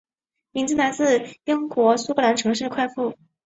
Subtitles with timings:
[0.49, 3.13] 名字来自英国苏格兰城市快富。